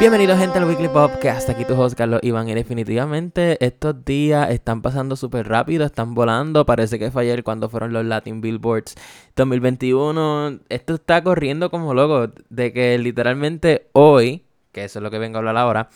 Bienvenidos 0.00 0.38
gente 0.38 0.56
al 0.56 0.64
Weekly 0.64 0.88
Pop, 0.88 1.12
que 1.20 1.28
hasta 1.28 1.52
aquí 1.52 1.66
tu 1.66 1.74
host 1.78 1.94
Carlos 1.94 2.20
Iván 2.22 2.48
y 2.48 2.54
definitivamente 2.54 3.62
estos 3.62 4.02
días 4.02 4.48
están 4.48 4.80
pasando 4.80 5.14
súper 5.14 5.46
rápido, 5.46 5.84
están 5.84 6.14
volando, 6.14 6.64
parece 6.64 6.98
que 6.98 7.10
fue 7.10 7.24
ayer 7.24 7.44
cuando 7.44 7.68
fueron 7.68 7.92
los 7.92 8.06
Latin 8.06 8.40
Billboards 8.40 8.94
2021, 9.36 10.60
esto 10.70 10.94
está 10.94 11.22
corriendo 11.22 11.70
como 11.70 11.92
loco, 11.92 12.32
de 12.48 12.72
que 12.72 12.96
literalmente 12.96 13.88
hoy, 13.92 14.46
que 14.72 14.84
eso 14.84 15.00
es 15.00 15.02
lo 15.02 15.10
que 15.10 15.18
vengo 15.18 15.36
a 15.36 15.40
hablar 15.40 15.58
ahora, 15.58 15.90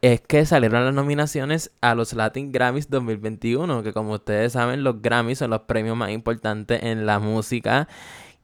es 0.00 0.22
que 0.22 0.46
salieron 0.46 0.86
las 0.86 0.94
nominaciones 0.94 1.72
a 1.82 1.94
los 1.94 2.14
Latin 2.14 2.52
Grammys 2.52 2.88
2021, 2.88 3.82
que 3.82 3.92
como 3.92 4.14
ustedes 4.14 4.54
saben 4.54 4.82
los 4.82 5.02
Grammys 5.02 5.40
son 5.40 5.50
los 5.50 5.60
premios 5.60 5.94
más 5.94 6.08
importantes 6.08 6.82
en 6.82 7.04
la 7.04 7.18
música 7.18 7.86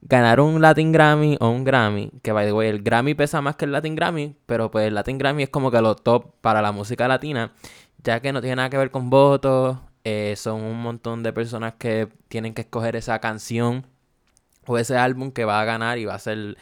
ganar 0.00 0.40
un 0.40 0.60
Latin 0.60 0.92
Grammy 0.92 1.36
o 1.40 1.48
un 1.48 1.64
Grammy, 1.64 2.10
que 2.22 2.32
by 2.32 2.46
the 2.46 2.52
way, 2.52 2.68
el 2.68 2.82
Grammy 2.82 3.14
pesa 3.14 3.40
más 3.40 3.56
que 3.56 3.64
el 3.64 3.72
Latin 3.72 3.94
Grammy, 3.94 4.36
pero 4.46 4.70
pues 4.70 4.86
el 4.86 4.94
Latin 4.94 5.18
Grammy 5.18 5.44
es 5.44 5.50
como 5.50 5.70
que 5.70 5.80
lo 5.80 5.96
top 5.96 6.34
para 6.40 6.62
la 6.62 6.72
música 6.72 7.08
latina, 7.08 7.52
ya 8.02 8.20
que 8.20 8.32
no 8.32 8.40
tiene 8.40 8.56
nada 8.56 8.70
que 8.70 8.78
ver 8.78 8.90
con 8.90 9.10
votos, 9.10 9.78
eh, 10.04 10.34
son 10.36 10.62
un 10.62 10.80
montón 10.80 11.22
de 11.22 11.32
personas 11.32 11.74
que 11.78 12.08
tienen 12.28 12.54
que 12.54 12.62
escoger 12.62 12.96
esa 12.96 13.18
canción 13.18 13.86
o 14.66 14.78
ese 14.78 14.96
álbum 14.96 15.32
que 15.32 15.44
va 15.44 15.60
a 15.60 15.64
ganar 15.64 15.98
y 15.98 16.04
va 16.04 16.14
a 16.14 16.18
ser 16.18 16.56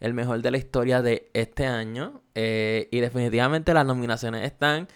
el 0.00 0.14
mejor 0.14 0.42
de 0.42 0.50
la 0.50 0.58
historia 0.58 1.02
de 1.02 1.30
este 1.34 1.66
año. 1.66 2.22
Eh, 2.34 2.88
y 2.90 3.00
definitivamente 3.00 3.74
las 3.74 3.86
nominaciones 3.86 4.44
están 4.44 4.88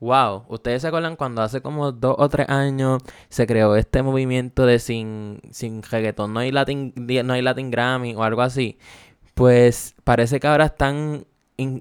Wow, 0.00 0.46
¿ustedes 0.48 0.80
se 0.80 0.88
acuerdan 0.88 1.14
cuando 1.16 1.42
hace 1.42 1.60
como 1.60 1.92
dos 1.92 2.16
o 2.18 2.28
tres 2.30 2.48
años 2.48 3.02
se 3.28 3.46
creó 3.46 3.76
este 3.76 4.02
movimiento 4.02 4.64
de 4.64 4.78
sin, 4.78 5.40
sin 5.50 5.82
reggaetón, 5.82 6.32
no 6.32 6.40
hay 6.40 6.50
Latin, 6.50 6.94
no 6.96 7.32
hay 7.34 7.42
Latin 7.42 7.70
Grammy 7.70 8.14
o 8.14 8.22
algo 8.22 8.40
así? 8.40 8.78
Pues 9.34 9.94
parece 10.04 10.40
que 10.40 10.46
ahora 10.46 10.66
están 10.66 11.26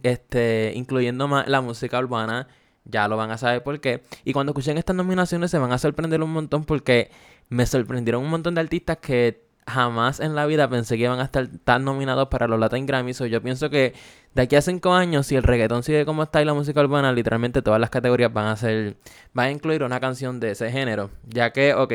este, 0.03 0.73
incluyendo 0.75 1.29
más 1.29 1.47
la 1.47 1.61
música 1.61 1.97
urbana, 1.99 2.47
ya 2.83 3.07
lo 3.07 3.15
van 3.15 3.31
a 3.31 3.37
saber 3.37 3.63
por 3.63 3.79
qué. 3.79 4.03
Y 4.25 4.33
cuando 4.33 4.51
escuchen 4.51 4.77
estas 4.77 4.97
nominaciones 4.97 5.49
se 5.51 5.57
van 5.57 5.71
a 5.71 5.77
sorprender 5.77 6.21
un 6.21 6.31
montón 6.33 6.65
porque 6.65 7.11
me 7.47 7.65
sorprendieron 7.65 8.23
un 8.23 8.29
montón 8.29 8.55
de 8.55 8.61
artistas 8.61 8.97
que 8.97 9.48
jamás 9.69 10.19
en 10.19 10.35
la 10.35 10.45
vida 10.45 10.69
pensé 10.69 10.97
que 10.97 11.03
iban 11.03 11.19
a 11.19 11.23
estar 11.23 11.47
tan 11.63 11.85
nominados 11.85 12.27
para 12.27 12.47
los 12.47 12.59
Latin 12.59 12.85
Grammys. 12.85 13.21
O 13.21 13.25
yo 13.25 13.41
pienso 13.41 13.69
que 13.69 13.93
de 14.33 14.41
aquí 14.41 14.55
a 14.55 14.61
cinco 14.61 14.93
años, 14.93 15.27
si 15.27 15.35
el 15.35 15.43
reggaetón 15.43 15.83
sigue 15.83 16.05
como 16.05 16.23
está 16.23 16.41
y 16.41 16.45
la 16.45 16.53
música 16.53 16.81
urbana, 16.81 17.11
literalmente 17.11 17.61
todas 17.61 17.79
las 17.79 17.89
categorías 17.89 18.31
van 18.33 18.47
a 18.47 18.55
ser, 18.55 18.97
van 19.33 19.47
a 19.47 19.51
incluir 19.51 19.83
una 19.83 19.99
canción 19.99 20.39
de 20.39 20.51
ese 20.51 20.71
género. 20.71 21.09
Ya 21.27 21.51
que, 21.51 21.73
ok, 21.73 21.93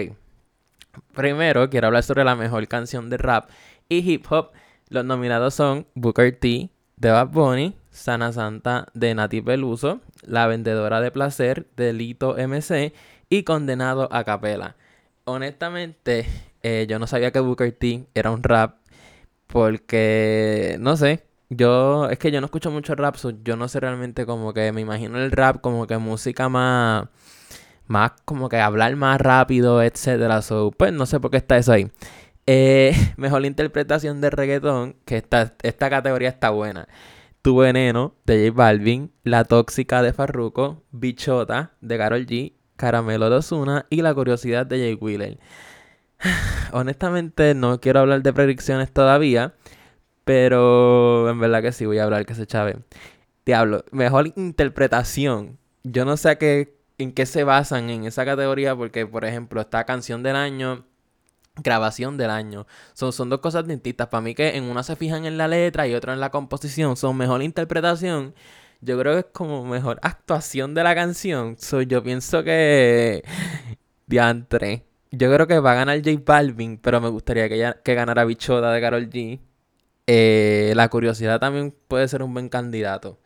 primero 1.15 1.69
quiero 1.71 1.89
hablar 1.89 2.03
sobre 2.03 2.25
la 2.25 2.37
mejor 2.37 2.67
canción 2.69 3.11
de 3.11 3.17
rap 3.17 3.51
y 3.89 3.99
hip 3.99 4.27
hop. 4.31 4.51
Los 4.89 5.05
nominados 5.05 5.55
son 5.55 5.87
Booker 5.95 6.39
T 6.39 6.71
de 6.97 7.11
Bad 7.11 7.29
Bunny, 7.29 7.77
Sana 7.91 8.33
Santa 8.33 8.87
de 8.95 9.15
Nati 9.15 9.41
Peluso, 9.41 10.01
La 10.23 10.47
Vendedora 10.47 11.01
de 11.01 11.11
Placer 11.11 11.67
de 11.77 11.93
Lito 11.93 12.37
MC 12.37 12.93
y 13.29 13.45
Condenado 13.45 14.09
a 14.13 14.25
Capela. 14.25 14.77
Honestamente, 15.25 16.27
eh, 16.65 16.87
yo 16.89 16.99
no 16.99 17.07
sabía 17.07 17.31
que 17.31 17.41
Booker 17.41 17.73
T 17.73 18.07
era 18.15 18.31
un 18.31 18.43
rap 18.43 18.79
porque, 19.47 20.79
no 20.81 20.97
sé, 20.97 21.27
yo, 21.51 22.09
es 22.09 22.19
que 22.19 22.31
yo 22.31 22.41
no 22.41 22.47
escucho 22.47 22.71
mucho 22.71 22.95
rap, 22.95 23.17
yo 23.45 23.57
no 23.57 23.69
sé 23.69 23.81
realmente 23.81 24.25
como 24.27 24.55
que 24.55 24.73
me 24.73 24.81
imagino 24.81 25.19
el 25.19 25.31
rap 25.31 25.61
como 25.61 25.87
que 25.87 25.99
música 25.99 26.49
más, 26.49 27.09
más 27.87 28.13
como 28.25 28.49
que 28.49 28.61
hablar 28.61 28.97
más 28.97 29.21
rápido, 29.21 29.83
etcétera. 29.83 30.41
So, 30.43 30.71
pues 30.73 30.93
no 30.93 31.05
sé 31.07 31.21
por 31.21 31.31
qué 31.31 31.37
está 31.37 31.59
eso 31.59 31.73
ahí. 31.73 31.91
Eh, 32.47 32.95
mejor 33.19 33.45
interpretación 33.45 34.23
de 34.23 34.31
reggaetón, 34.31 34.97
que 35.05 35.19
esta, 35.19 35.55
esta 35.63 35.91
categoría 35.91 36.31
está 36.31 36.49
buena. 36.51 36.89
Tu 37.43 37.57
Veneno 37.59 38.15
de 38.25 38.49
J 38.49 38.57
Balvin, 38.57 39.13
La 39.23 39.45
Tóxica 39.45 40.03
de 40.03 40.15
Farruko, 40.15 40.83
Bichota 40.93 41.73
de 41.83 41.99
Karol 41.99 42.27
G, 42.27 42.55
Caramelo 42.77 43.29
de 43.29 43.37
Ozuna 43.37 43.87
y 43.91 44.01
La 44.01 44.15
Curiosidad 44.15 44.65
de 44.67 44.79
Jay 44.79 44.95
Wheeler. 44.95 45.39
Honestamente 46.73 47.55
no 47.55 47.81
quiero 47.81 48.01
hablar 48.01 48.23
de 48.23 48.33
predicciones 48.33 48.93
todavía, 48.93 49.55
pero 50.25 51.29
en 51.31 51.39
verdad 51.39 51.63
que 51.63 51.73
sí 51.73 51.87
voy 51.87 51.99
a 51.99 52.05
hablar 52.05 52.27
que 52.27 52.35
se 52.35 52.47
chave. 52.47 52.79
Diablo, 53.45 53.85
mejor 53.91 54.33
interpretación. 54.37 55.59
Yo 55.83 56.05
no 56.05 56.17
sé 56.17 56.39
qué, 56.39 56.79
en 56.99 57.13
qué 57.13 57.27
se 57.27 57.45
basan 57.45 57.91
en 57.91 58.05
esa 58.05 58.25
categoría 58.25 58.75
porque, 58.75 59.07
por 59.07 59.25
ejemplo, 59.25 59.61
está 59.61 59.85
canción 59.85 60.23
del 60.23 60.37
año, 60.37 60.87
grabación 61.57 62.17
del 62.17 62.31
año. 62.31 62.67
Son, 62.95 63.13
son 63.13 63.29
dos 63.29 63.41
cosas 63.41 63.67
distintas. 63.67 64.09
Para 64.09 64.23
mí 64.23 64.35
que 64.35 64.57
en 64.57 64.65
una 64.65 64.83
se 64.83 64.97
fijan 64.97 65.27
en 65.27 65.37
la 65.37 65.49
letra 65.49 65.87
y 65.87 65.95
otra 65.95 66.15
en 66.15 66.21
la 66.21 66.31
composición. 66.31 66.97
Son 66.97 67.17
mejor 67.17 67.43
interpretación. 67.43 68.35
Yo 68.81 68.99
creo 68.99 69.15
que 69.15 69.21
es 69.21 69.27
como 69.33 69.65
mejor 69.65 69.99
actuación 70.03 70.75
de 70.75 70.83
la 70.83 70.95
canción. 70.95 71.57
So, 71.59 71.83
yo 71.83 72.03
pienso 72.03 72.45
que... 72.45 73.25
Diantre. 74.07 74.85
Yo 75.17 75.33
creo 75.33 75.47
que 75.47 75.59
va 75.59 75.73
a 75.73 75.75
ganar 75.75 75.99
J 75.99 76.21
Balvin, 76.25 76.79
pero 76.79 77.01
me 77.01 77.09
gustaría 77.09 77.49
que, 77.49 77.75
que 77.83 77.95
ganara 77.95 78.25
Bichota 78.25 78.73
de 78.73 78.81
Carol 78.81 79.09
G. 79.09 79.41
Eh, 80.07 80.73
la 80.77 80.89
curiosidad 80.89 81.41
también 81.41 81.75
puede 81.89 82.09
ser 82.09 82.23
un 82.23 82.35
buen 82.35 82.49
candidato. 82.49 83.19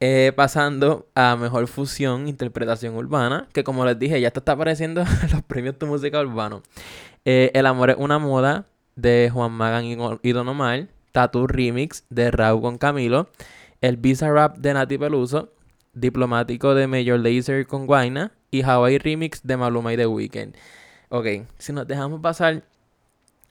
Eh, 0.00 0.32
pasando 0.36 1.08
a 1.14 1.36
mejor 1.36 1.66
fusión, 1.66 2.28
interpretación 2.28 2.96
urbana, 2.96 3.48
que 3.52 3.64
como 3.64 3.84
les 3.84 3.98
dije, 3.98 4.20
ya 4.20 4.28
esto 4.28 4.40
está 4.40 4.52
apareciendo 4.52 5.00
en 5.22 5.30
los 5.32 5.42
premios 5.42 5.78
de 5.78 5.86
música 5.86 6.20
urbano. 6.20 6.62
Eh, 7.24 7.50
El 7.54 7.66
amor 7.66 7.90
es 7.90 7.96
una 7.98 8.18
moda 8.18 8.66
de 8.96 9.30
Juan 9.32 9.52
Magan 9.52 9.84
y, 9.84 10.32
Don 10.32 10.48
Omar. 10.48 10.88
Tattoo 11.12 11.46
Remix 11.46 12.04
de 12.10 12.30
Raúl 12.30 12.60
con 12.60 12.76
Camilo. 12.78 13.28
El 13.80 13.96
Visa 13.96 14.30
Rap 14.30 14.58
de 14.58 14.74
Nati 14.74 14.98
Peluso. 14.98 15.52
Diplomático 15.92 16.74
de 16.74 16.86
Major 16.88 17.18
Lazer 17.20 17.66
con 17.66 17.86
Guaina. 17.86 18.32
Y 18.50 18.62
Hawaii 18.62 18.98
Remix 18.98 19.42
de 19.44 19.56
Maluma 19.56 19.92
y 19.92 19.96
The 19.96 20.06
Weeknd. 20.06 20.56
Ok, 21.16 21.26
si 21.58 21.72
nos 21.72 21.86
dejamos 21.86 22.20
pasar 22.20 22.64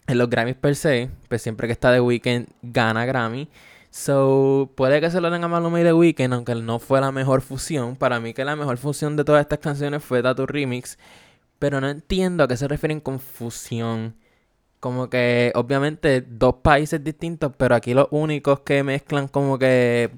en 0.08 0.18
los 0.18 0.30
Grammys 0.30 0.58
per 0.58 0.76
se, 0.76 1.10
pues 1.30 1.42
siempre 1.42 1.66
que 1.66 1.72
está 1.72 1.94
The 1.94 2.02
Weeknd 2.02 2.48
gana 2.62 3.06
Grammy. 3.06 3.48
So, 3.90 4.70
puede 4.76 5.00
que 5.00 5.10
se 5.10 5.22
lo 5.22 5.30
den 5.32 5.46
a 5.46 5.48
Maluma 5.48 5.80
y 5.80 5.84
The 5.84 5.94
Weeknd, 5.94 6.34
aunque 6.34 6.56
no 6.56 6.80
fue 6.80 7.00
la 7.00 7.14
mejor 7.14 7.40
fusión. 7.40 7.96
Para 7.96 8.20
mí 8.20 8.34
que 8.34 8.44
la 8.44 8.58
mejor 8.58 8.78
fusión 8.78 9.16
de 9.16 9.24
todas 9.24 9.40
estas 9.40 9.60
canciones 9.60 10.04
fue 10.04 10.22
Tattoo 10.22 10.46
Remix. 10.46 10.98
Pero 11.58 11.80
no 11.80 11.88
entiendo 11.90 12.44
a 12.44 12.50
qué 12.50 12.58
se 12.58 12.68
refieren 12.68 13.00
con 13.00 13.22
fusión. 13.22 14.14
Como 14.82 15.10
que, 15.10 15.54
obviamente, 15.56 16.20
dos 16.20 16.56
países 16.56 17.02
distintos, 17.02 17.54
pero 17.56 17.76
aquí 17.76 17.94
los 17.94 18.10
únicos 18.12 18.60
que 18.60 18.84
mezclan 18.84 19.30
como 19.30 19.58
que 19.58 20.12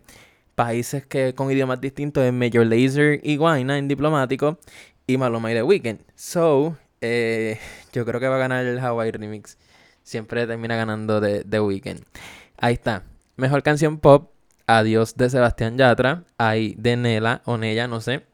países 0.55 1.05
que 1.05 1.35
con 1.35 1.51
idiomas 1.51 1.79
distintos 1.79 2.23
es 2.23 2.33
Major 2.33 2.65
Lazer 2.65 3.19
y 3.21 3.37
Guayna 3.37 3.77
en 3.77 3.87
diplomático 3.87 4.57
y 5.05 5.17
Maluma 5.17 5.51
y 5.51 5.53
The 5.53 5.61
Weeknd. 5.61 5.99
So, 6.15 6.75
eh, 7.07 7.59
yo 7.93 8.03
creo 8.03 8.19
que 8.19 8.27
va 8.27 8.35
a 8.35 8.39
ganar 8.39 8.65
el 8.65 8.79
Hawaii 8.79 9.11
Remix. 9.11 9.57
Siempre 10.03 10.47
termina 10.47 10.75
ganando 10.75 11.21
de 11.21 11.43
The 11.43 11.59
Weeknd. 11.59 12.01
Ahí 12.57 12.73
está. 12.73 13.03
Mejor 13.37 13.63
canción 13.63 13.99
pop. 13.99 14.31
Adiós 14.67 15.15
de 15.15 15.29
Sebastián 15.29 15.77
Yatra. 15.77 16.23
Hay 16.39 16.73
de 16.79 16.97
Nela 16.97 17.43
o 17.45 17.57
Nella, 17.57 17.87
no 17.87 18.01
sé. 18.01 18.25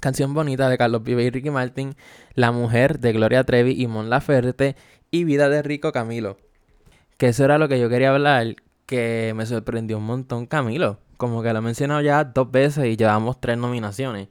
Canción 0.00 0.34
bonita 0.34 0.68
de 0.68 0.76
Carlos 0.76 1.04
Vive 1.04 1.22
y 1.22 1.30
Ricky 1.30 1.50
Martin. 1.50 1.94
La 2.34 2.50
mujer 2.50 2.98
de 2.98 3.12
Gloria 3.12 3.44
Trevi 3.44 3.80
y 3.80 3.86
Mon 3.86 4.10
Laferte. 4.10 4.74
Y 5.12 5.22
Vida 5.22 5.48
de 5.48 5.62
Rico 5.62 5.92
Camilo. 5.92 6.38
Que 7.18 7.28
eso 7.28 7.44
era 7.44 7.58
lo 7.58 7.68
que 7.68 7.78
yo 7.78 7.88
quería 7.88 8.10
hablar. 8.10 8.56
Que 8.86 9.32
me 9.36 9.46
sorprendió 9.46 9.98
un 9.98 10.04
montón 10.06 10.46
Camilo. 10.46 10.98
Como 11.16 11.42
que 11.42 11.52
lo 11.52 11.60
he 11.60 11.62
mencionado 11.62 12.00
ya 12.00 12.24
dos 12.24 12.50
veces 12.50 12.86
y 12.86 12.96
llevamos 12.96 13.40
tres 13.40 13.58
nominaciones. 13.58 14.28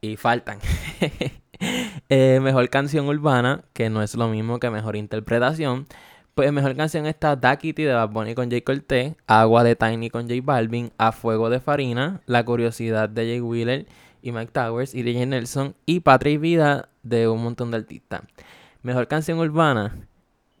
Y 0.00 0.16
faltan. 0.16 0.60
Eh, 2.10 2.40
mejor 2.40 2.70
canción 2.70 3.06
urbana, 3.06 3.64
que 3.74 3.90
no 3.90 4.02
es 4.02 4.14
lo 4.14 4.28
mismo 4.28 4.58
que 4.58 4.70
mejor 4.70 4.96
interpretación. 4.96 5.86
Pues 6.34 6.52
mejor 6.52 6.76
canción 6.76 7.04
está 7.06 7.36
Da 7.36 7.56
Kitty 7.56 7.82
de 7.82 7.92
Bad 7.92 8.10
Bunny 8.10 8.34
con 8.34 8.48
Jay 8.48 8.62
Cortez, 8.62 9.16
Agua 9.26 9.64
de 9.64 9.76
Tiny 9.76 10.08
con 10.08 10.28
J 10.28 10.40
Balvin, 10.42 10.92
A 10.96 11.12
Fuego 11.12 11.50
de 11.50 11.60
Farina, 11.60 12.22
La 12.26 12.44
Curiosidad 12.44 13.08
de 13.08 13.26
Jay 13.26 13.40
Wheeler 13.40 13.86
y 14.22 14.32
Mike 14.32 14.52
Towers 14.52 14.94
y 14.94 15.02
DJ 15.02 15.26
Nelson 15.26 15.74
y 15.84 16.00
Patria 16.00 16.32
y 16.32 16.38
Vida 16.38 16.88
de 17.02 17.28
un 17.28 17.42
montón 17.42 17.72
de 17.72 17.78
artistas. 17.78 18.22
Mejor 18.82 19.08
canción 19.08 19.38
urbana, 19.40 19.96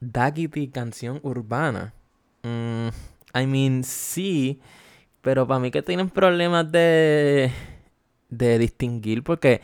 Da 0.00 0.34
Kitty 0.34 0.68
canción 0.68 1.20
urbana. 1.22 1.94
Mm, 2.42 2.88
I 3.34 3.46
mean, 3.46 3.84
sí, 3.84 4.60
pero 5.22 5.46
para 5.46 5.60
mí 5.60 5.70
que 5.70 5.82
tienen 5.82 6.10
problemas 6.10 6.70
de, 6.70 7.52
de 8.28 8.58
distinguir 8.58 9.22
porque 9.22 9.62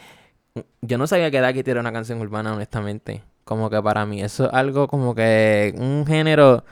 yo 0.82 0.98
no 0.98 1.06
sabía 1.06 1.30
que 1.30 1.40
Ducky 1.40 1.68
era 1.68 1.80
una 1.80 1.92
canción 1.92 2.20
urbana, 2.20 2.54
honestamente. 2.54 3.24
Como 3.44 3.68
que 3.70 3.82
para 3.82 4.06
mí 4.06 4.22
eso 4.22 4.46
es 4.46 4.52
algo 4.52 4.88
como 4.88 5.14
que 5.14 5.74
un 5.76 6.06
género 6.06 6.64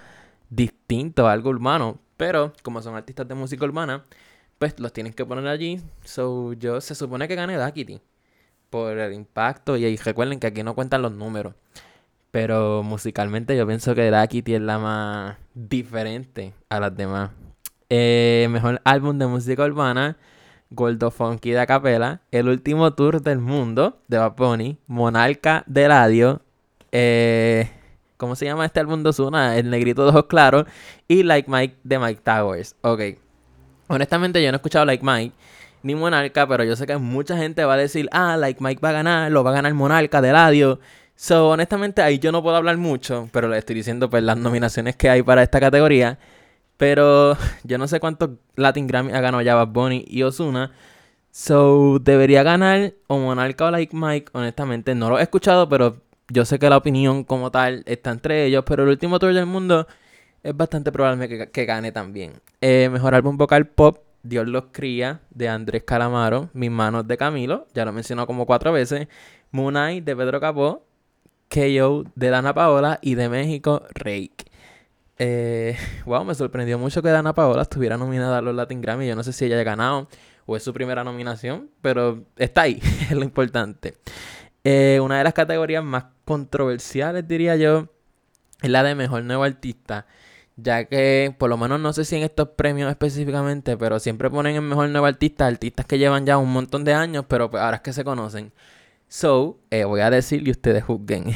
distinto, 0.50 1.28
algo 1.28 1.50
urbano. 1.50 1.98
Pero 2.16 2.52
como 2.62 2.80
son 2.82 2.94
artistas 2.94 3.26
de 3.26 3.34
música 3.34 3.64
urbana, 3.64 4.04
pues 4.58 4.78
los 4.78 4.92
tienen 4.92 5.12
que 5.12 5.26
poner 5.26 5.46
allí. 5.48 5.80
So 6.04 6.52
yo 6.54 6.80
se 6.80 6.94
supone 6.94 7.26
que 7.28 7.34
gane 7.34 7.56
Ducky 7.56 8.00
por 8.70 8.96
el 8.98 9.12
impacto. 9.12 9.76
Y, 9.76 9.96
recuerden 9.96 10.38
que 10.40 10.46
aquí 10.48 10.62
no 10.62 10.74
cuentan 10.74 11.02
los 11.02 11.12
números. 11.12 11.54
Pero 12.30 12.82
musicalmente 12.82 13.56
yo 13.56 13.66
pienso 13.66 13.94
que 13.94 14.10
Ducky 14.10 14.42
es 14.46 14.60
la 14.60 14.78
más 14.78 15.36
diferente 15.54 16.54
a 16.68 16.80
las 16.80 16.96
demás. 16.96 17.30
Eh, 17.90 18.46
mejor 18.50 18.80
álbum 18.84 19.18
de 19.18 19.26
música 19.26 19.64
urbana, 19.64 20.16
Gordo 20.74 21.10
Funky 21.10 21.50
de 21.50 21.60
Acapela, 21.60 22.20
El 22.30 22.48
último 22.48 22.92
tour 22.94 23.22
del 23.22 23.38
mundo 23.38 23.98
de 24.08 24.18
Bad 24.18 24.36
Bunny, 24.36 24.78
Monarca 24.86 25.64
de 25.66 25.88
Radio, 25.88 26.40
eh, 26.90 27.70
¿cómo 28.16 28.36
se 28.36 28.44
llama 28.44 28.66
este 28.66 28.80
álbum 28.80 29.02
de 29.02 29.10
Ozuna? 29.10 29.56
El 29.56 29.70
negrito 29.70 30.02
de 30.04 30.10
ojos 30.10 30.26
claros 30.26 30.66
y 31.08 31.22
Like 31.22 31.50
Mike 31.50 31.76
de 31.82 31.98
Mike 31.98 32.20
Towers. 32.24 32.76
Ok. 32.82 33.00
Honestamente 33.88 34.42
yo 34.42 34.50
no 34.50 34.56
he 34.56 34.58
escuchado 34.58 34.84
Like 34.84 35.04
Mike 35.04 35.34
ni 35.82 35.94
Monarca, 35.94 36.46
pero 36.46 36.64
yo 36.64 36.76
sé 36.76 36.86
que 36.86 36.96
mucha 36.96 37.36
gente 37.36 37.64
va 37.64 37.74
a 37.74 37.76
decir, 37.76 38.08
ah, 38.12 38.36
Like 38.36 38.62
Mike 38.62 38.80
va 38.82 38.90
a 38.90 38.92
ganar, 38.92 39.32
lo 39.32 39.42
va 39.42 39.50
a 39.50 39.54
ganar 39.54 39.74
Monarca 39.74 40.20
de 40.20 40.32
Radio. 40.32 40.80
So, 41.16 41.50
honestamente, 41.50 42.02
ahí 42.02 42.18
yo 42.18 42.32
no 42.32 42.42
puedo 42.42 42.56
hablar 42.56 42.76
mucho, 42.78 43.28
pero 43.32 43.48
le 43.48 43.58
estoy 43.58 43.76
diciendo 43.76 44.08
pues 44.08 44.22
las 44.22 44.36
nominaciones 44.36 44.96
que 44.96 45.10
hay 45.10 45.22
para 45.22 45.42
esta 45.42 45.60
categoría. 45.60 46.18
Pero 46.82 47.36
yo 47.62 47.78
no 47.78 47.86
sé 47.86 48.00
cuántos 48.00 48.30
Latin 48.56 48.88
Grammy 48.88 49.12
ha 49.12 49.20
ganado 49.20 49.40
ya 49.40 49.54
Bad 49.54 49.68
Bunny 49.68 50.04
y 50.08 50.24
Ozuna. 50.24 50.72
So, 51.30 52.00
debería 52.00 52.42
ganar 52.42 52.94
o 53.06 53.18
Monarca 53.20 53.66
o 53.66 53.70
Like 53.70 53.96
Mike. 53.96 54.32
Honestamente, 54.32 54.92
no 54.96 55.08
lo 55.08 55.20
he 55.20 55.22
escuchado, 55.22 55.68
pero 55.68 55.98
yo 56.28 56.44
sé 56.44 56.58
que 56.58 56.68
la 56.68 56.76
opinión 56.76 57.22
como 57.22 57.52
tal 57.52 57.84
está 57.86 58.10
entre 58.10 58.46
ellos. 58.46 58.64
Pero 58.66 58.82
el 58.82 58.88
último 58.88 59.20
tour 59.20 59.32
del 59.32 59.46
mundo 59.46 59.86
es 60.42 60.56
bastante 60.56 60.90
probable 60.90 61.48
que, 61.52 61.64
gane 61.64 61.92
también. 61.92 62.32
Eh, 62.60 62.88
mejor 62.90 63.14
álbum 63.14 63.36
vocal 63.36 63.68
pop, 63.68 63.98
Dios 64.24 64.48
los 64.48 64.64
cría, 64.72 65.20
de 65.30 65.48
Andrés 65.48 65.84
Calamaro. 65.84 66.50
Mis 66.52 66.72
manos 66.72 67.06
de 67.06 67.16
Camilo, 67.16 67.68
ya 67.74 67.84
lo 67.84 67.92
mencionó 67.92 68.26
como 68.26 68.44
cuatro 68.44 68.72
veces. 68.72 69.06
Moonay 69.52 70.00
de 70.00 70.16
Pedro 70.16 70.40
Capó. 70.40 70.84
KO 71.48 72.04
de 72.16 72.30
Dana 72.30 72.52
Paola 72.52 72.98
y 73.02 73.14
de 73.14 73.28
México, 73.28 73.84
Rake. 73.94 74.51
Eh, 75.18 75.76
wow, 76.06 76.24
me 76.24 76.34
sorprendió 76.34 76.78
mucho 76.78 77.02
que 77.02 77.08
Dana 77.08 77.34
Paola 77.34 77.62
estuviera 77.62 77.96
nominada 77.96 78.38
a 78.38 78.42
los 78.42 78.54
Latin 78.54 78.80
Grammy. 78.80 79.06
Yo 79.06 79.16
no 79.16 79.22
sé 79.22 79.32
si 79.32 79.44
ella 79.44 79.56
haya 79.56 79.64
ganado 79.64 80.08
o 80.46 80.56
es 80.56 80.62
su 80.62 80.72
primera 80.72 81.04
nominación, 81.04 81.70
pero 81.80 82.24
está 82.36 82.62
ahí, 82.62 82.80
es 83.02 83.12
lo 83.12 83.22
importante. 83.22 83.94
Eh, 84.64 85.00
una 85.02 85.18
de 85.18 85.24
las 85.24 85.34
categorías 85.34 85.82
más 85.84 86.04
controversiales, 86.24 87.26
diría 87.26 87.56
yo, 87.56 87.88
es 88.60 88.70
la 88.70 88.82
de 88.82 88.94
Mejor 88.94 89.24
Nuevo 89.24 89.44
Artista. 89.44 90.06
Ya 90.56 90.84
que, 90.84 91.34
por 91.38 91.48
lo 91.48 91.56
menos 91.56 91.80
no 91.80 91.92
sé 91.92 92.04
si 92.04 92.16
en 92.16 92.22
estos 92.22 92.50
premios 92.50 92.90
específicamente, 92.90 93.76
pero 93.76 93.98
siempre 93.98 94.30
ponen 94.30 94.54
en 94.56 94.68
Mejor 94.68 94.88
Nuevo 94.90 95.06
Artista 95.06 95.46
artistas 95.46 95.86
que 95.86 95.98
llevan 95.98 96.26
ya 96.26 96.36
un 96.36 96.52
montón 96.52 96.84
de 96.84 96.92
años, 96.94 97.24
pero 97.26 97.50
pues 97.50 97.62
ahora 97.62 97.76
es 97.76 97.82
que 97.82 97.92
se 97.92 98.04
conocen. 98.04 98.52
So, 99.08 99.58
eh, 99.70 99.84
voy 99.84 100.00
a 100.00 100.10
decir 100.10 100.46
y 100.46 100.50
ustedes 100.50 100.84
juzguen. 100.84 101.32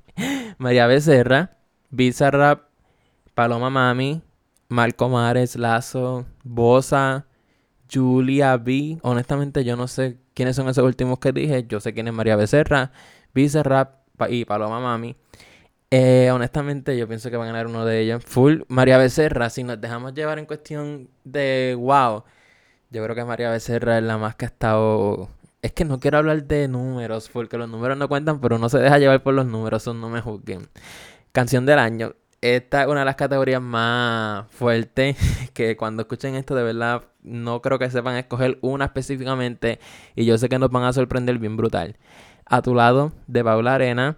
María 0.58 0.86
Becerra, 0.86 1.58
Bizarrap, 1.90 2.71
Paloma 3.34 3.70
Mami, 3.70 4.22
Marco 4.68 5.08
Mares, 5.08 5.56
Lazo, 5.56 6.26
Bosa, 6.44 7.26
Julia 7.92 8.56
B. 8.56 8.98
Honestamente, 9.02 9.64
yo 9.64 9.76
no 9.76 9.88
sé 9.88 10.18
quiénes 10.34 10.56
son 10.56 10.68
esos 10.68 10.84
últimos 10.84 11.18
que 11.18 11.32
dije. 11.32 11.64
Yo 11.68 11.80
sé 11.80 11.92
quién 11.92 12.08
es 12.08 12.14
María 12.14 12.36
Becerra, 12.36 12.92
Bizarrap 13.34 14.02
y 14.28 14.44
Paloma 14.44 14.80
Mami. 14.80 15.16
Eh, 15.90 16.30
honestamente, 16.32 16.96
yo 16.96 17.06
pienso 17.06 17.30
que 17.30 17.36
va 17.36 17.44
a 17.44 17.48
ganar 17.48 17.66
uno 17.66 17.84
de 17.84 18.00
ellos. 18.00 18.24
Full 18.24 18.62
María 18.68 18.96
Becerra, 18.96 19.50
si 19.50 19.62
nos 19.62 19.78
dejamos 19.80 20.14
llevar 20.14 20.38
en 20.38 20.46
cuestión 20.46 21.10
de 21.24 21.76
wow, 21.78 22.24
yo 22.90 23.04
creo 23.04 23.14
que 23.14 23.24
María 23.24 23.50
Becerra 23.50 23.98
es 23.98 24.04
la 24.04 24.16
más 24.16 24.34
que 24.36 24.46
ha 24.46 24.48
estado. 24.48 25.28
Es 25.60 25.72
que 25.72 25.84
no 25.84 26.00
quiero 26.00 26.18
hablar 26.18 26.44
de 26.44 26.66
números, 26.66 27.28
porque 27.30 27.58
los 27.58 27.68
números 27.68 27.98
no 27.98 28.08
cuentan, 28.08 28.40
pero 28.40 28.58
no 28.58 28.68
se 28.70 28.78
deja 28.78 28.98
llevar 28.98 29.22
por 29.22 29.34
los 29.34 29.46
números, 29.46 29.86
no 29.86 30.08
me 30.08 30.20
juzguen. 30.22 30.68
Canción 31.32 31.66
del 31.66 31.78
año. 31.78 32.14
Esta 32.42 32.82
es 32.82 32.88
una 32.88 33.00
de 33.00 33.06
las 33.06 33.14
categorías 33.14 33.62
más 33.62 34.50
fuertes 34.50 35.16
que 35.54 35.76
cuando 35.76 36.02
escuchen 36.02 36.34
esto 36.34 36.56
de 36.56 36.64
verdad 36.64 37.04
no 37.22 37.62
creo 37.62 37.78
que 37.78 37.88
sepan 37.88 38.16
escoger 38.16 38.58
una 38.62 38.86
específicamente 38.86 39.78
y 40.16 40.24
yo 40.24 40.36
sé 40.36 40.48
que 40.48 40.58
nos 40.58 40.70
van 40.70 40.82
a 40.82 40.92
sorprender 40.92 41.38
bien 41.38 41.56
brutal. 41.56 41.96
A 42.44 42.60
tu 42.60 42.74
lado 42.74 43.12
de 43.28 43.44
Paula 43.44 43.76
Arena, 43.76 44.16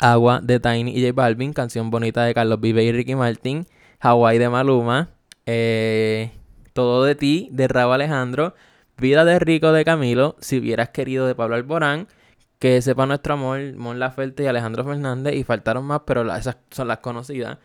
Agua 0.00 0.40
de 0.42 0.58
Tiny 0.58 0.92
y 0.92 1.02
J 1.02 1.12
Balvin, 1.12 1.52
canción 1.52 1.90
bonita 1.90 2.24
de 2.24 2.32
Carlos 2.32 2.62
Vive 2.62 2.82
y 2.82 2.92
Ricky 2.92 3.14
Martin, 3.14 3.66
Hawaii 4.00 4.38
de 4.38 4.48
Maluma, 4.48 5.10
eh, 5.44 6.32
Todo 6.72 7.04
de 7.04 7.14
ti 7.14 7.50
de 7.52 7.68
Raúl 7.68 7.92
Alejandro, 7.92 8.54
Vida 8.96 9.26
de 9.26 9.38
Rico 9.38 9.72
de 9.72 9.84
Camilo, 9.84 10.36
Si 10.40 10.58
hubieras 10.58 10.88
querido 10.88 11.26
de 11.26 11.34
Pablo 11.34 11.56
Alborán, 11.56 12.08
Que 12.64 12.80
sepa 12.80 13.04
nuestro 13.04 13.34
amor, 13.34 13.60
Mon 13.76 13.98
Laferte 13.98 14.42
y 14.42 14.46
Alejandro 14.46 14.84
Fernández, 14.84 15.34
y 15.34 15.44
faltaron 15.44 15.84
más, 15.84 16.00
pero 16.06 16.22
esas 16.34 16.56
son 16.70 16.88
las 16.88 16.96
conocidas. 17.00 17.58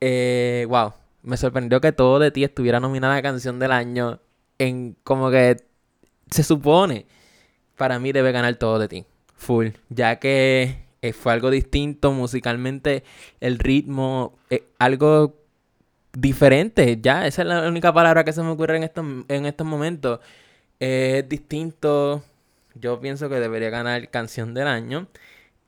Eh, 0.00 0.66
wow, 0.68 0.94
me 1.22 1.36
sorprendió 1.36 1.80
que 1.80 1.92
Todo 1.92 2.18
de 2.18 2.32
ti 2.32 2.42
estuviera 2.42 2.80
nominada 2.80 3.14
a 3.14 3.22
canción 3.22 3.60
del 3.60 3.70
año 3.70 4.18
en 4.58 4.96
como 5.04 5.30
que 5.30 5.58
se 6.28 6.42
supone 6.42 7.06
para 7.76 8.00
mí 8.00 8.10
debe 8.10 8.32
ganar 8.32 8.56
Todo 8.56 8.80
de 8.80 8.88
ti, 8.88 9.06
full, 9.36 9.68
ya 9.90 10.18
que 10.18 10.86
eh, 11.02 11.12
fue 11.12 11.32
algo 11.32 11.48
distinto 11.48 12.10
musicalmente, 12.10 13.04
el 13.38 13.60
ritmo, 13.60 14.40
eh, 14.50 14.64
algo 14.80 15.36
diferente, 16.14 16.98
ya, 17.00 17.28
esa 17.28 17.42
es 17.42 17.48
la 17.48 17.68
única 17.68 17.92
palabra 17.92 18.24
que 18.24 18.32
se 18.32 18.42
me 18.42 18.48
ocurre 18.48 18.78
en 18.78 18.82
estos, 18.82 19.06
en 19.28 19.46
estos 19.46 19.64
momentos. 19.64 20.18
es 20.80 21.28
distinto, 21.28 22.24
yo 22.74 23.00
pienso 23.00 23.28
que 23.28 23.36
debería 23.36 23.70
ganar 23.70 24.10
canción 24.10 24.54
del 24.54 24.66
año. 24.66 25.08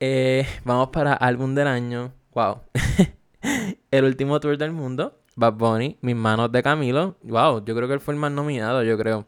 Eh, 0.00 0.46
vamos 0.64 0.88
para 0.88 1.14
álbum 1.14 1.54
del 1.54 1.68
año, 1.68 2.12
wow. 2.32 2.60
el 3.90 4.04
último 4.04 4.40
tour 4.40 4.58
del 4.58 4.72
mundo, 4.72 5.18
Bad 5.36 5.54
Bunny, 5.54 5.98
Mis 6.02 6.16
manos 6.16 6.50
de 6.52 6.62
Camilo, 6.62 7.16
wow, 7.22 7.64
yo 7.64 7.74
creo 7.74 7.88
que 7.88 7.94
él 7.94 8.00
fue 8.00 8.14
el 8.14 8.20
más 8.20 8.32
nominado, 8.32 8.82
yo 8.82 8.98
creo. 8.98 9.26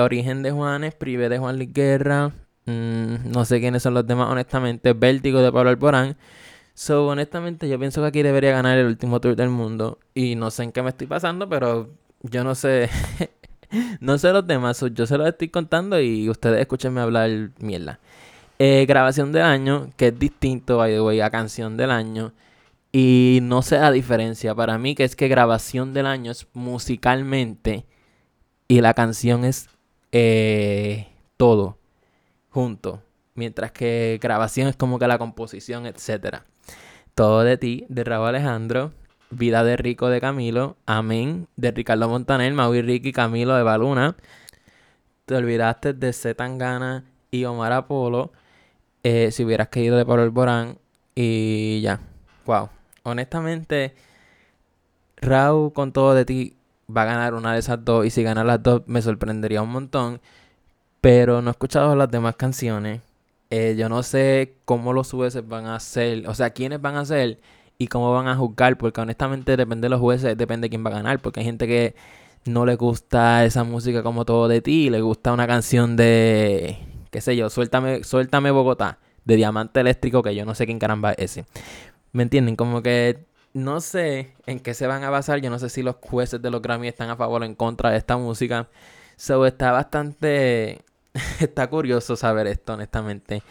Origen 0.00 0.42
de 0.42 0.50
Juanes, 0.50 0.94
Privé 0.94 1.28
de 1.28 1.38
Juan 1.38 1.56
Luis 1.56 1.72
Guerra, 1.72 2.32
Mm, 2.70 3.30
no 3.32 3.44
sé 3.44 3.60
quiénes 3.60 3.82
son 3.82 3.94
los 3.94 4.06
demás, 4.06 4.28
honestamente. 4.30 4.92
Vértigo 4.92 5.40
de 5.40 5.52
Pablo 5.52 5.70
Alborán. 5.70 6.16
So, 6.74 7.08
honestamente, 7.08 7.68
yo 7.68 7.78
pienso 7.78 8.00
que 8.02 8.08
aquí 8.08 8.22
debería 8.22 8.52
ganar 8.52 8.78
el 8.78 8.86
último 8.86 9.20
tour 9.20 9.36
del 9.36 9.50
mundo. 9.50 9.98
Y 10.14 10.36
no 10.36 10.50
sé 10.50 10.64
en 10.64 10.72
qué 10.72 10.82
me 10.82 10.90
estoy 10.90 11.06
pasando, 11.06 11.48
pero 11.48 11.90
yo 12.22 12.44
no 12.44 12.54
sé. 12.54 12.88
no 14.00 14.18
sé 14.18 14.32
los 14.32 14.46
demás. 14.46 14.84
yo 14.92 15.06
se 15.06 15.18
los 15.18 15.28
estoy 15.28 15.48
contando 15.48 16.00
y 16.00 16.28
ustedes 16.28 16.60
escúchenme 16.60 17.00
hablar 17.00 17.50
mierda. 17.58 17.98
Eh, 18.58 18.84
grabación 18.86 19.32
del 19.32 19.42
año, 19.42 19.90
que 19.96 20.08
es 20.08 20.18
distinto, 20.18 20.76
by 20.76 20.92
the 20.92 21.00
way, 21.00 21.20
a 21.20 21.30
canción 21.30 21.76
del 21.76 21.90
año. 21.90 22.32
Y 22.92 23.38
no 23.42 23.62
sé 23.62 23.78
la 23.78 23.90
diferencia 23.90 24.54
para 24.54 24.76
mí, 24.76 24.94
que 24.94 25.04
es 25.04 25.16
que 25.16 25.28
grabación 25.28 25.94
del 25.94 26.06
año 26.06 26.32
es 26.32 26.46
musicalmente 26.52 27.86
y 28.68 28.80
la 28.80 28.94
canción 28.94 29.44
es 29.44 29.68
eh, 30.12 31.08
todo 31.36 31.78
juntos. 32.50 33.00
Mientras 33.34 33.72
que 33.72 34.18
grabación 34.20 34.68
es 34.68 34.76
como 34.76 34.98
que 34.98 35.06
la 35.06 35.18
composición, 35.18 35.86
etc. 35.86 36.42
Todo 37.14 37.42
de 37.42 37.56
ti, 37.56 37.86
de 37.88 38.04
Raúl 38.04 38.28
Alejandro. 38.28 38.92
Vida 39.30 39.62
de 39.62 39.76
Rico 39.76 40.08
de 40.08 40.20
Camilo. 40.20 40.76
Amén, 40.86 41.46
de 41.56 41.70
Ricardo 41.70 42.08
Montaner. 42.08 42.52
Maui 42.52 42.82
Ricky 42.82 43.12
Camilo 43.12 43.54
de 43.54 43.62
Baluna. 43.62 44.16
Te 45.24 45.36
olvidaste 45.36 45.92
de 45.92 46.12
Zetangana 46.12 47.04
y 47.30 47.44
Omar 47.44 47.72
Apolo. 47.72 48.32
Eh, 49.04 49.30
si 49.30 49.44
hubieras 49.44 49.68
caído 49.68 49.96
de 49.96 50.04
Pablo 50.04 50.24
Alborán. 50.24 50.78
Y 51.14 51.80
ya. 51.80 52.00
Wow. 52.46 52.70
Honestamente, 53.04 53.94
Raúl 55.16 55.72
con 55.72 55.92
todo 55.92 56.14
de 56.14 56.24
ti 56.24 56.56
va 56.94 57.02
a 57.02 57.06
ganar 57.06 57.34
una 57.34 57.52
de 57.52 57.60
esas 57.60 57.84
dos. 57.84 58.04
Y 58.04 58.10
si 58.10 58.22
gana 58.24 58.42
las 58.42 58.62
dos, 58.62 58.82
me 58.86 59.00
sorprendería 59.00 59.62
un 59.62 59.70
montón. 59.70 60.20
Pero 61.00 61.40
no 61.40 61.50
he 61.50 61.52
escuchado 61.52 61.94
las 61.94 62.10
demás 62.10 62.36
canciones. 62.36 63.00
Eh, 63.50 63.74
yo 63.76 63.88
no 63.88 64.02
sé 64.02 64.56
cómo 64.64 64.92
los 64.92 65.10
jueces 65.10 65.46
van 65.46 65.66
a 65.66 65.74
hacer, 65.74 66.28
o 66.28 66.34
sea, 66.34 66.50
quiénes 66.50 66.80
van 66.80 66.94
a 66.94 67.00
hacer 67.00 67.40
y 67.80 67.88
cómo 67.88 68.12
van 68.12 68.28
a 68.28 68.36
juzgar, 68.36 68.76
porque 68.76 69.00
honestamente 69.00 69.56
depende 69.56 69.86
de 69.86 69.88
los 69.88 70.00
jueces, 70.00 70.36
depende 70.36 70.66
de 70.66 70.70
quién 70.70 70.84
va 70.84 70.90
a 70.90 70.94
ganar, 70.94 71.18
porque 71.20 71.40
hay 71.40 71.46
gente 71.46 71.66
que 71.66 71.96
no 72.44 72.66
le 72.66 72.76
gusta 72.76 73.44
esa 73.46 73.64
música 73.64 74.02
como 74.02 74.26
todo 74.26 74.48
de 74.48 74.60
ti, 74.60 74.90
le 74.90 75.00
gusta 75.00 75.32
una 75.32 75.46
canción 75.46 75.96
de, 75.96 76.78
qué 77.10 77.22
sé 77.22 77.36
yo, 77.36 77.48
Suéltame, 77.48 78.04
Suéltame 78.04 78.50
Bogotá, 78.50 78.98
de 79.24 79.36
Diamante 79.36 79.80
Eléctrico, 79.80 80.22
que 80.22 80.34
yo 80.34 80.44
no 80.44 80.54
sé 80.54 80.66
quién 80.66 80.78
caramba 80.78 81.12
es 81.12 81.38
ese. 81.38 81.46
¿Me 82.12 82.22
entienden? 82.22 82.54
Como 82.54 82.82
que 82.82 83.24
no 83.54 83.80
sé 83.80 84.34
en 84.44 84.60
qué 84.60 84.74
se 84.74 84.86
van 84.86 85.02
a 85.02 85.10
basar, 85.10 85.40
yo 85.40 85.48
no 85.48 85.58
sé 85.58 85.70
si 85.70 85.82
los 85.82 85.96
jueces 86.02 86.42
de 86.42 86.50
los 86.50 86.60
Grammy 86.60 86.86
están 86.86 87.08
a 87.08 87.16
favor 87.16 87.40
o 87.40 87.44
en 87.46 87.54
contra 87.54 87.90
de 87.90 87.96
esta 87.96 88.18
música. 88.18 88.68
So 89.16 89.46
está 89.46 89.72
bastante 89.72 90.82
está 91.40 91.68
curioso 91.68 92.16
saber 92.16 92.46
esto, 92.46 92.74
honestamente. 92.74 93.42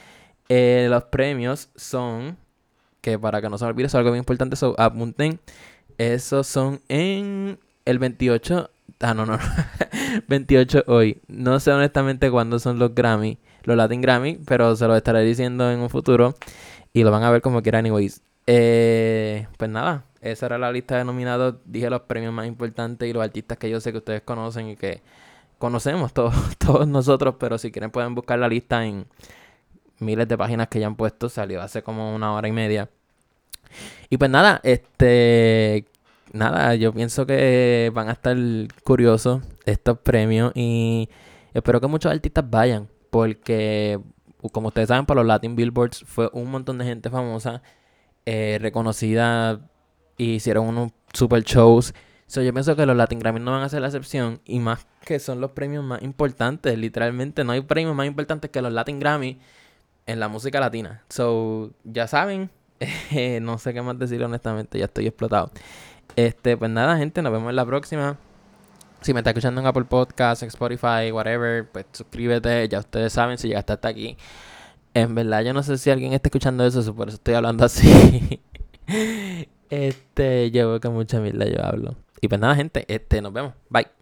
Eh, 0.48 0.88
los 0.89 1.03
premios 1.05 1.69
son, 1.75 2.38
que 3.01 3.18
para 3.18 3.41
que 3.41 3.50
no 3.50 3.58
se 3.58 3.65
me 3.65 3.72
olvide, 3.72 3.88
es 3.88 3.96
algo 3.96 4.10
muy 4.10 4.20
importante, 4.20 4.56
so, 4.56 4.75
apunten. 4.77 5.39
Esos 5.98 6.48
son 6.48 6.82
en 6.88 7.60
el 7.86 8.00
28. 8.00 8.70
Ah, 9.01 9.13
no, 9.13 9.25
no, 9.25 9.38
no. 9.38 9.44
28 10.27 10.84
hoy. 10.88 11.22
No 11.27 11.60
sé 11.60 11.72
honestamente 11.72 12.32
cuándo 12.32 12.60
son 12.60 12.79
los 12.79 12.96
Grammy, 12.96 13.38
los 13.63 13.75
Latin 13.77 14.01
Grammy, 14.01 14.39
pero 14.46 14.75
se 14.75 14.88
lo 14.88 14.96
estaré 14.96 15.24
diciendo 15.24 15.70
en 15.72 15.79
un 15.79 15.89
futuro. 15.89 16.36
Y 16.94 17.03
lo 17.03 17.12
van 17.12 17.24
a 17.24 17.32
ver 17.32 17.41
como 17.41 17.62
quiera, 17.62 17.79
anyways. 17.79 18.22
Eh, 18.48 19.48
pues 19.58 19.70
nada, 19.70 20.06
esa 20.22 20.48
era 20.48 20.58
la 20.58 20.72
lista 20.72 20.98
de 20.98 21.03
nominados. 21.03 21.56
Dije 21.65 21.89
los 21.89 22.01
premios 22.01 22.34
más 22.34 22.48
importantes 22.48 23.08
y 23.08 23.13
los 23.13 23.24
artistas 23.24 23.58
que 23.58 23.70
yo 23.70 23.79
sé 23.79 23.91
que 23.91 24.00
ustedes 24.00 24.22
conocen 24.22 24.70
y 24.70 24.75
que 24.75 25.01
conocemos 25.58 26.13
todos, 26.13 26.34
todos 26.58 26.88
nosotros, 26.88 27.36
pero 27.39 27.58
si 27.58 27.72
quieren 27.72 27.91
pueden 27.91 28.15
buscar 28.15 28.39
la 28.39 28.48
lista 28.48 28.86
en 28.86 29.06
miles 30.01 30.27
de 30.27 30.38
páginas 30.38 30.68
que 30.68 30.79
ya 30.79 30.88
han 30.88 30.96
puesto. 30.96 31.29
Salió 31.29 31.62
hace 31.62 31.84
como 31.84 32.15
una 32.15 32.34
hora 32.34 32.48
y 32.48 32.51
media. 32.51 32.89
Y 34.10 34.18
pues 34.18 34.29
nada, 34.29 34.60
este. 34.63 35.86
Nada, 36.32 36.75
yo 36.75 36.94
pienso 36.94 37.25
que 37.25 37.91
van 37.94 38.10
a 38.10 38.12
estar 38.12 38.38
curiosos 38.84 39.41
estos 39.65 39.98
premios 40.00 40.51
y 40.53 41.10
espero 41.56 41.82
que 41.82 41.88
muchos 41.88 42.12
artistas 42.12 42.48
vayan 42.48 42.88
porque, 43.10 44.00
como 44.51 44.68
ustedes 44.68 44.89
saben, 44.89 45.08
para 45.08 45.22
los 45.22 45.27
Latin 45.27 45.56
Billboards 45.56 46.03
fue 46.06 46.29
un 46.34 46.51
montón 46.51 46.77
de 46.77 46.86
gente 46.86 47.10
famosa, 47.10 47.63
eh, 48.27 48.60
reconocida, 48.62 49.60
y 50.20 50.36
hicieron 50.36 50.68
unos 50.68 50.91
super 51.13 51.41
shows. 51.44 51.96
So, 52.27 52.44
yo 52.44 52.53
pienso 52.53 52.75
que 52.75 52.86
los 52.86 52.96
Latin 52.96 53.18
Grammy 53.18 53.39
no 53.39 53.51
van 53.51 53.63
a 53.63 53.70
ser 53.70 53.82
la 53.82 53.88
excepción 53.88 54.39
y 54.46 54.60
más 54.60 54.86
que 55.03 55.18
son 55.18 55.41
los 55.41 55.51
premios 55.51 55.84
más 55.84 56.03
importantes, 56.03 56.77
literalmente 56.77 57.44
no 57.44 57.53
hay 57.53 57.62
premios 57.62 57.96
más 57.96 58.06
importantes 58.06 58.51
que 58.51 58.62
los 58.62 58.72
Latin 58.72 59.00
Grammy 59.00 59.39
en 60.10 60.20
la 60.20 60.28
música 60.28 60.60
latina. 60.60 61.04
So, 61.10 61.72
ya 61.84 62.08
saben, 62.08 62.50
no 63.42 63.58
sé 63.60 63.74
qué 63.74 63.82
más 63.82 63.98
decir 64.00 64.24
honestamente, 64.24 64.80
ya 64.80 64.86
estoy 64.86 65.08
explotado. 65.08 65.51
Este, 66.16 66.58
pues 66.58 66.72
nada, 66.72 66.98
gente, 66.98 67.22
nos 67.22 67.32
vemos 67.32 67.50
en 67.50 67.56
la 67.56 67.66
próxima. 67.66 68.18
Si 69.01 69.13
me 69.13 69.20
está 69.20 69.30
escuchando 69.30 69.62
en 69.62 69.68
Apple 69.68 69.86
Podcasts, 69.86 70.44
Spotify, 70.44 71.12
whatever, 71.13 71.70
pues 71.70 71.86
suscríbete, 71.92 72.68
ya 72.68 72.80
ustedes 72.80 73.13
saben 73.13 73.38
si 73.38 73.50
llegaste 73.50 73.74
hasta 73.74 73.88
aquí. 73.88 74.18
En 74.94 75.13
verdad, 75.13 75.44
yo 75.44 75.54
no 75.54 75.62
sé 75.62 75.78
si 75.78 75.92
alguien 75.92 76.13
está 76.13 76.28
escuchando 76.28 76.66
eso, 76.66 76.94
por 76.96 77.08
eso 77.08 77.16
estoy 77.16 77.36
hablando 77.36 77.63
así. 77.66 78.42
este, 79.70 80.50
yo 80.51 80.70
veo 80.70 80.80
que 80.80 80.89
mucha 80.89 81.20
mierda 81.20 81.46
yo 81.46 81.63
hablo. 81.63 81.96
Y 82.20 82.28
pues 82.28 82.42
nada, 82.42 82.56
gente, 82.56 82.84
este, 82.88 83.22
nos 83.22 83.32
vemos. 83.32 83.54
Bye. 83.70 83.99